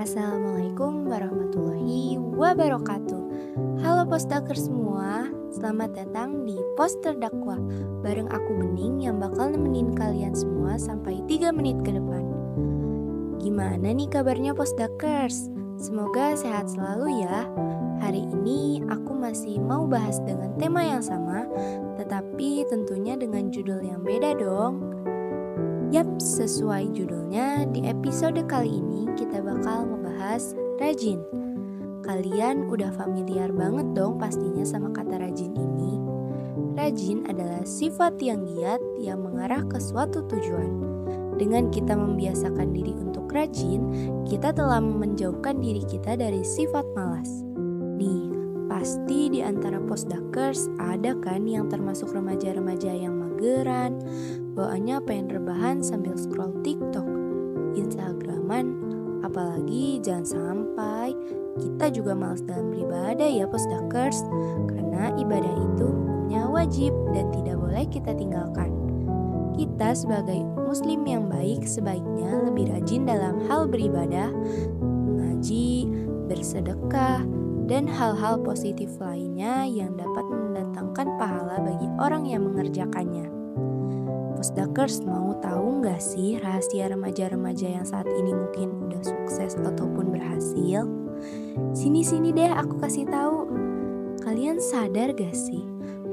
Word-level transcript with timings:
Assalamualaikum 0.00 1.12
warahmatullahi 1.12 2.16
wabarakatuh. 2.16 3.20
Halo 3.84 4.08
postaker 4.08 4.56
semua 4.56 5.28
Selamat 5.52 5.92
datang 5.92 6.48
di 6.48 6.56
Poster 6.72 7.12
Dakwah 7.20 7.60
Bareng 8.00 8.32
aku 8.32 8.48
Bening 8.64 9.04
yang 9.04 9.20
bakal 9.20 9.52
nemenin 9.52 9.92
kalian 9.92 10.32
semua 10.32 10.80
sampai 10.80 11.20
3 11.28 11.52
menit 11.52 11.84
ke 11.84 11.92
depan. 11.92 12.24
Gimana 13.44 13.92
nih 13.92 14.08
kabarnya 14.08 14.56
postakers? 14.56 15.52
Semoga 15.76 16.32
sehat 16.32 16.72
selalu 16.72 17.20
ya. 17.20 17.44
Hari 18.00 18.24
ini 18.24 18.80
aku 18.88 19.12
masih 19.12 19.60
mau 19.60 19.84
bahas 19.84 20.16
dengan 20.24 20.56
tema 20.56 20.80
yang 20.80 21.04
sama 21.04 21.44
Tetapi 22.00 22.64
tentunya 22.72 23.20
dengan 23.20 23.52
judul 23.52 23.84
yang 23.84 24.00
beda 24.00 24.32
dong. 24.40 24.80
Yap, 25.92 26.08
sesuai 26.22 26.94
judulnya, 26.94 27.68
di 27.68 27.84
episode 27.84 28.38
kali 28.48 28.80
ini 28.80 29.10
kita 29.18 29.29
bakal 29.60 29.92
ngebahas 29.92 30.56
rajin. 30.80 31.20
Kalian 32.00 32.72
udah 32.72 32.96
familiar 32.96 33.52
banget 33.52 33.92
dong 33.92 34.16
pastinya 34.16 34.64
sama 34.64 34.88
kata 34.88 35.20
rajin 35.20 35.52
ini. 35.52 36.00
Rajin 36.80 37.28
adalah 37.28 37.60
sifat 37.68 38.16
yang 38.24 38.48
giat 38.48 38.80
yang 39.04 39.20
mengarah 39.20 39.60
ke 39.68 39.76
suatu 39.76 40.24
tujuan. 40.32 40.80
Dengan 41.36 41.68
kita 41.68 41.92
membiasakan 41.92 42.72
diri 42.72 42.96
untuk 42.96 43.28
rajin, 43.28 43.84
kita 44.24 44.48
telah 44.56 44.80
menjauhkan 44.80 45.60
diri 45.60 45.84
kita 45.84 46.16
dari 46.16 46.40
sifat 46.40 46.88
malas. 46.96 47.28
Nih, 48.00 48.32
pasti 48.64 49.28
di 49.28 49.44
antara 49.44 49.76
postdakers 49.76 50.72
ada 50.80 51.12
kan 51.20 51.44
yang 51.44 51.68
termasuk 51.68 52.16
remaja-remaja 52.16 52.96
yang 52.96 53.12
mageran, 53.12 54.00
bawaannya 54.56 55.04
pengen 55.04 55.28
rebahan 55.36 55.84
sambil 55.84 56.16
scroll 56.16 56.56
TikTok, 56.64 57.04
Instagraman, 57.76 58.89
apalagi 59.24 60.00
jangan 60.04 60.26
sampai 60.26 61.16
kita 61.58 61.90
juga 61.92 62.12
males 62.14 62.44
dalam 62.46 62.70
beribadah 62.70 63.28
ya 63.28 63.44
postdakers, 63.48 64.22
karena 64.70 65.12
ibadah 65.18 65.54
itu 65.54 65.88
punya 65.90 66.42
wajib 66.46 66.92
dan 67.10 67.26
tidak 67.34 67.56
boleh 67.58 67.84
kita 67.90 68.14
tinggalkan. 68.14 68.70
Kita 69.58 69.92
sebagai 69.92 70.40
muslim 70.56 71.04
yang 71.04 71.26
baik 71.26 71.66
sebaiknya 71.66 72.48
lebih 72.48 72.70
rajin 72.70 73.04
dalam 73.04 73.42
hal 73.50 73.66
beribadah, 73.66 74.30
mengaji, 74.80 75.90
bersedekah, 76.30 77.26
dan 77.66 77.86
hal-hal 77.86 78.40
positif 78.40 78.88
lainnya 78.98 79.62
yang 79.66 79.94
dapat 79.98 80.26
mendatangkan 80.26 81.06
pahala 81.18 81.60
bagi 81.62 81.86
orang 81.98 82.24
yang 82.26 82.46
mengerjakannya. 82.46 83.39
Postdakers 84.40 85.04
mau 85.04 85.36
tahu 85.44 85.84
nggak 85.84 86.00
sih 86.00 86.40
rahasia 86.40 86.88
remaja-remaja 86.88 87.76
yang 87.76 87.84
saat 87.84 88.08
ini 88.08 88.32
mungkin 88.32 88.88
udah 88.88 89.04
sukses 89.04 89.52
ataupun 89.60 90.16
berhasil? 90.16 90.88
Sini-sini 91.76 92.32
deh 92.32 92.48
aku 92.48 92.80
kasih 92.80 93.04
tahu. 93.04 93.44
Kalian 94.24 94.56
sadar 94.56 95.12
gak 95.12 95.36
sih 95.36 95.60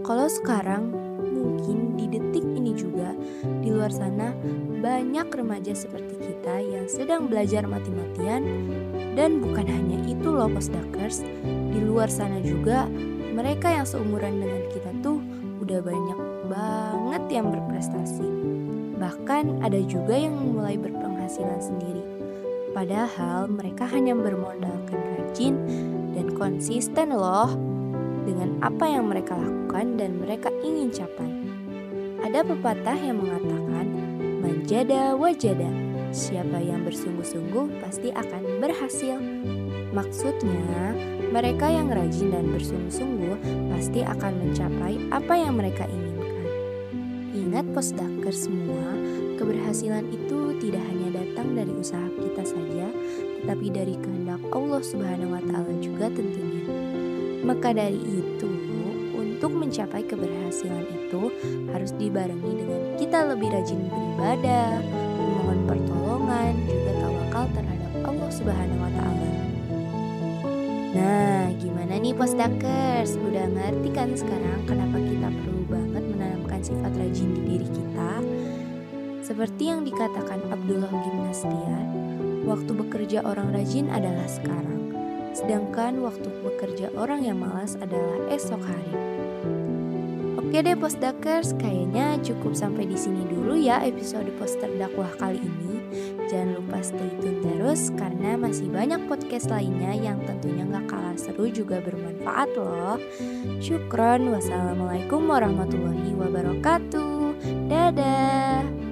kalau 0.04 0.28
sekarang 0.28 0.92
mungkin 1.24 1.96
di 1.96 2.12
detik 2.12 2.44
ini 2.44 2.76
juga 2.76 3.16
di 3.64 3.72
luar 3.72 3.96
sana 3.96 4.36
banyak 4.84 5.32
remaja 5.32 5.72
seperti 5.72 6.20
kita 6.20 6.60
yang 6.60 6.84
sedang 6.92 7.32
belajar 7.32 7.64
mati-matian 7.64 8.44
dan 9.16 9.40
bukan 9.40 9.72
hanya 9.72 10.04
itu 10.04 10.28
loh 10.28 10.52
postdakers, 10.52 11.24
di 11.48 11.80
luar 11.80 12.12
sana 12.12 12.44
juga 12.44 12.92
mereka 13.32 13.72
yang 13.72 13.88
seumuran 13.88 14.44
dengan 14.44 14.68
kita 14.76 14.92
tuh 15.00 15.24
udah 15.64 15.80
banyak 15.80 16.27
banget 16.50 17.24
yang 17.30 17.54
berprestasi. 17.54 18.26
Bahkan 18.98 19.62
ada 19.62 19.80
juga 19.86 20.18
yang 20.18 20.34
mulai 20.34 20.80
berpenghasilan 20.80 21.62
sendiri. 21.62 22.04
Padahal 22.74 23.52
mereka 23.52 23.86
hanya 23.92 24.18
bermodalkan 24.18 25.00
rajin 25.18 25.56
dan 26.16 26.34
konsisten 26.34 27.14
loh 27.14 27.54
dengan 28.26 28.58
apa 28.66 28.86
yang 28.90 29.08
mereka 29.12 29.38
lakukan 29.38 30.00
dan 30.00 30.18
mereka 30.18 30.50
ingin 30.66 30.90
capai. 30.90 31.32
Ada 32.26 32.44
pepatah 32.44 32.98
yang 32.98 33.22
mengatakan, 33.22 33.86
manjada 34.42 35.16
wajada, 35.16 35.70
Siapa 36.16 36.64
yang 36.64 36.88
bersungguh-sungguh 36.88 37.84
pasti 37.84 38.16
akan 38.16 38.64
berhasil. 38.64 39.20
Maksudnya, 39.92 40.96
mereka 41.36 41.68
yang 41.68 41.92
rajin 41.92 42.32
dan 42.32 42.48
bersungguh-sungguh 42.56 43.36
pasti 43.76 44.08
akan 44.08 44.34
mencapai 44.48 44.94
apa 45.12 45.34
yang 45.36 45.60
mereka 45.60 45.84
inginkan. 45.84 46.17
Ingat 47.38 47.70
postdaker 47.70 48.34
semua, 48.34 48.98
keberhasilan 49.38 50.10
itu 50.10 50.58
tidak 50.58 50.82
hanya 50.90 51.22
datang 51.22 51.54
dari 51.54 51.70
usaha 51.70 52.10
kita 52.18 52.42
saja, 52.42 52.90
tetapi 53.38 53.70
dari 53.70 53.94
kehendak 54.02 54.42
Allah 54.50 54.82
Subhanahu 54.82 55.38
wa 55.38 55.42
taala 55.46 55.70
juga 55.78 56.10
tentunya. 56.10 56.66
Maka 57.46 57.78
dari 57.78 58.02
itu, 58.02 58.50
untuk 59.14 59.54
mencapai 59.54 60.02
keberhasilan 60.10 60.82
itu 60.90 61.30
harus 61.70 61.94
dibarengi 61.94 62.58
dengan 62.58 62.82
kita 62.98 63.20
lebih 63.30 63.54
rajin 63.54 63.86
beribadah, 63.86 64.82
memohon 65.22 65.60
pertolongan, 65.70 66.54
juga 66.66 66.92
tawakal 67.06 67.46
terhadap 67.54 67.92
Allah 68.02 68.32
Subhanahu 68.34 68.82
wa 68.82 68.92
taala. 68.98 69.30
Nah, 70.98 71.54
gimana 71.62 72.02
nih 72.02 72.18
postdakers? 72.18 73.14
Udah 73.22 73.46
ngerti 73.46 73.90
kan 73.94 74.10
sekarang 74.18 74.66
kenapa 74.66 74.98
kita 74.98 75.30
perlu 75.30 75.57
menanamkan 76.58 76.62
sifat 76.66 76.94
rajin 76.98 77.30
di 77.38 77.42
diri 77.46 77.68
kita? 77.70 78.12
Seperti 79.22 79.64
yang 79.70 79.82
dikatakan 79.86 80.40
Abdullah 80.50 80.90
Gimnastiar, 80.90 81.86
waktu 82.50 82.72
bekerja 82.74 83.20
orang 83.28 83.54
rajin 83.54 83.92
adalah 83.94 84.26
sekarang, 84.26 84.82
sedangkan 85.38 86.02
waktu 86.02 86.30
bekerja 86.42 86.88
orang 86.98 87.22
yang 87.22 87.38
malas 87.38 87.78
adalah 87.78 88.18
esok 88.34 88.62
hari. 88.64 88.94
Oke 90.38 90.62
deh 90.62 90.78
postdakers, 90.78 91.58
kayaknya 91.58 92.22
cukup 92.22 92.54
sampai 92.54 92.86
di 92.86 92.94
sini 92.94 93.26
dulu 93.26 93.58
ya 93.58 93.82
episode 93.82 94.30
poster 94.38 94.70
dakwah 94.78 95.10
kali 95.18 95.42
ini. 95.42 95.82
Jangan 96.30 96.62
lupa 96.62 96.78
stay 96.86 97.10
tune 97.18 97.42
terus 97.42 97.90
karena 97.98 98.38
masih 98.38 98.70
banyak 98.70 99.02
podcast 99.10 99.50
lainnya 99.50 99.98
yang 99.98 100.22
tentunya 100.30 100.68
gak 100.70 100.86
kalah 100.94 101.18
seru 101.18 101.50
juga 101.50 101.82
bermanfaat 101.82 102.54
loh. 102.54 103.02
Syukron, 103.58 104.30
wassalamualaikum 104.30 105.26
warahmatullahi 105.26 106.14
wabarakatuh. 106.14 107.34
Dadah. 107.72 108.87